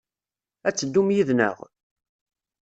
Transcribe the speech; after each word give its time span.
Ad 0.67 0.73
teddum 0.75 1.09
yid-neɣ? 1.15 1.57